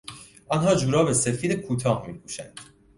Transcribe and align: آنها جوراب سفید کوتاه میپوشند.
آنها 0.47 0.75
جوراب 0.75 1.13
سفید 1.13 1.53
کوتاه 1.53 2.07
میپوشند. 2.07 2.53